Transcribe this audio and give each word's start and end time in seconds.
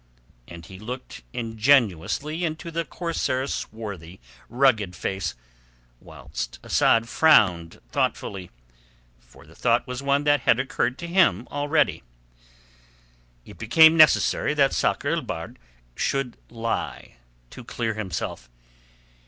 And 0.47 0.65
he 0.65 0.79
looked 0.79 1.21
ingenuously 1.31 2.43
into 2.43 2.71
the 2.71 2.83
corsair's 2.83 3.53
swarthy, 3.53 4.19
rugged 4.49 4.95
face, 4.95 5.35
whilst 5.99 6.57
Asad 6.63 7.07
frowned 7.07 7.79
thoughtfully, 7.91 8.49
for 9.19 9.45
the 9.45 9.53
thought 9.53 9.85
was 9.85 10.01
one 10.01 10.23
that 10.23 10.39
had 10.39 10.59
occurred 10.59 10.97
to 10.97 11.07
him 11.07 11.47
already. 11.51 12.01
It 13.45 13.59
became 13.59 13.95
necessary 13.95 14.55
that 14.55 14.73
Sakr 14.73 15.09
el 15.09 15.21
Bahr 15.21 15.53
should 15.95 16.35
lie 16.49 17.17
to 17.51 17.63
clear 17.63 17.93
himself. 17.93 18.49